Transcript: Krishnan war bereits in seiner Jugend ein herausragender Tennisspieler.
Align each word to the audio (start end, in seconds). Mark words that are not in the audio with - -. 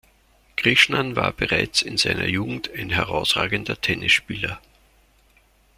Krishnan 0.57 1.15
war 1.15 1.31
bereits 1.31 1.83
in 1.83 1.95
seiner 1.95 2.25
Jugend 2.25 2.71
ein 2.75 2.89
herausragender 2.89 3.79
Tennisspieler. 3.79 4.59